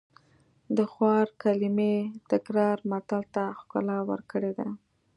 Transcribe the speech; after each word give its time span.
د 0.77 0.79
خوار 0.91 1.27
کلمې 1.43 1.95
تکرار 2.31 2.77
متل 2.91 3.23
ته 3.35 3.43
ښکلا 3.59 3.99
ورکړې 4.09 4.51
ده 4.59 4.67